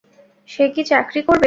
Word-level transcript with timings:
সে 0.49 0.63
কী 0.73 0.81
চাকরি 0.91 1.19
করবে? 1.27 1.39